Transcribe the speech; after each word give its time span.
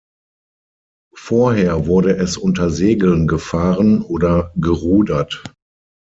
Vorher 1.15 1.85
wurde 1.85 2.17
es 2.17 2.35
unter 2.35 2.71
Segeln 2.71 3.27
gefahren 3.27 4.01
oder 4.01 4.51
gerudert. 4.55 5.43